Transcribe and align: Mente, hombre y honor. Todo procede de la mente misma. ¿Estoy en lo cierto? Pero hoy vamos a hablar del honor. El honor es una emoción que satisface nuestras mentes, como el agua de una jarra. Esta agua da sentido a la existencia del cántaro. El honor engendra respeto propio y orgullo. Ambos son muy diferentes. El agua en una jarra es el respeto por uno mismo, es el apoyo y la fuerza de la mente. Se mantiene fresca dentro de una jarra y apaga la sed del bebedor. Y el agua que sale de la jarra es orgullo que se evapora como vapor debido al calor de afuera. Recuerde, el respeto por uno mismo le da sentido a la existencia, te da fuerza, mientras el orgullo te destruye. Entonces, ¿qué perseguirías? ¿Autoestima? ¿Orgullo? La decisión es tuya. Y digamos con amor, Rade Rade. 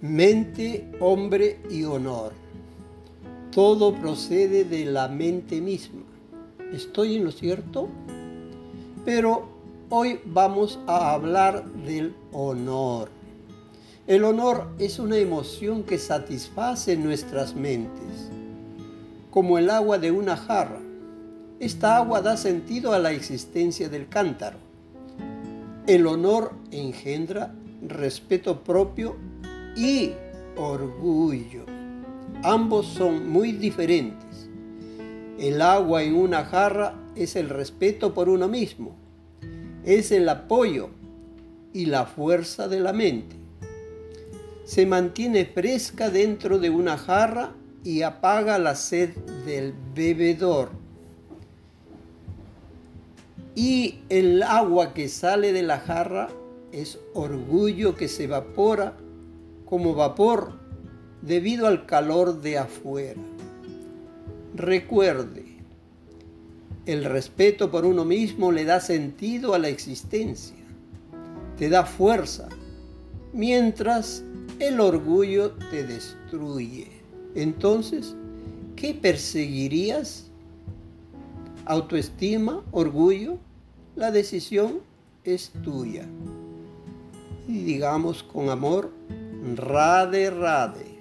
Mente, 0.00 0.88
hombre 1.00 1.58
y 1.68 1.82
honor. 1.82 2.32
Todo 3.50 3.92
procede 3.96 4.62
de 4.62 4.84
la 4.84 5.08
mente 5.08 5.60
misma. 5.60 6.02
¿Estoy 6.72 7.16
en 7.16 7.24
lo 7.24 7.32
cierto? 7.32 7.88
Pero 9.04 9.48
hoy 9.88 10.20
vamos 10.24 10.78
a 10.86 11.12
hablar 11.12 11.64
del 11.84 12.14
honor. 12.30 13.08
El 14.06 14.22
honor 14.22 14.68
es 14.78 15.00
una 15.00 15.16
emoción 15.16 15.82
que 15.82 15.98
satisface 15.98 16.96
nuestras 16.96 17.56
mentes, 17.56 18.30
como 19.32 19.58
el 19.58 19.68
agua 19.68 19.98
de 19.98 20.12
una 20.12 20.36
jarra. 20.36 20.80
Esta 21.58 21.96
agua 21.96 22.22
da 22.22 22.36
sentido 22.36 22.92
a 22.92 23.00
la 23.00 23.10
existencia 23.10 23.88
del 23.88 24.08
cántaro. 24.08 24.58
El 25.88 26.06
honor 26.06 26.52
engendra 26.70 27.52
respeto 27.82 28.62
propio 28.62 29.16
y 29.76 30.12
orgullo. 30.56 31.64
Ambos 32.42 32.86
son 32.86 33.28
muy 33.28 33.52
diferentes. 33.52 34.48
El 35.38 35.62
agua 35.62 36.02
en 36.02 36.14
una 36.14 36.44
jarra 36.44 36.94
es 37.14 37.36
el 37.36 37.48
respeto 37.48 38.14
por 38.14 38.28
uno 38.28 38.48
mismo, 38.48 38.96
es 39.84 40.10
el 40.12 40.28
apoyo 40.28 40.90
y 41.72 41.86
la 41.86 42.06
fuerza 42.06 42.68
de 42.68 42.80
la 42.80 42.92
mente. 42.92 43.36
Se 44.64 44.84
mantiene 44.84 45.46
fresca 45.46 46.10
dentro 46.10 46.58
de 46.58 46.70
una 46.70 46.98
jarra 46.98 47.54
y 47.84 48.02
apaga 48.02 48.58
la 48.58 48.74
sed 48.74 49.10
del 49.46 49.74
bebedor. 49.94 50.70
Y 53.54 54.00
el 54.08 54.42
agua 54.42 54.92
que 54.92 55.08
sale 55.08 55.52
de 55.52 55.62
la 55.62 55.78
jarra 55.78 56.28
es 56.72 56.98
orgullo 57.14 57.96
que 57.96 58.08
se 58.08 58.24
evapora 58.24 58.96
como 59.68 59.94
vapor 59.94 60.52
debido 61.22 61.66
al 61.66 61.84
calor 61.86 62.40
de 62.40 62.58
afuera. 62.58 63.20
Recuerde, 64.54 65.44
el 66.86 67.04
respeto 67.04 67.70
por 67.70 67.84
uno 67.84 68.04
mismo 68.04 68.50
le 68.50 68.64
da 68.64 68.80
sentido 68.80 69.54
a 69.54 69.58
la 69.58 69.68
existencia, 69.68 70.56
te 71.58 71.68
da 71.68 71.84
fuerza, 71.84 72.48
mientras 73.32 74.24
el 74.58 74.80
orgullo 74.80 75.52
te 75.70 75.86
destruye. 75.86 76.88
Entonces, 77.34 78.16
¿qué 78.74 78.94
perseguirías? 78.94 80.30
¿Autoestima? 81.66 82.64
¿Orgullo? 82.70 83.38
La 83.96 84.10
decisión 84.10 84.80
es 85.24 85.50
tuya. 85.62 86.06
Y 87.46 87.58
digamos 87.64 88.22
con 88.22 88.48
amor, 88.48 88.90
Rade 89.40 90.30
Rade. 90.30 90.97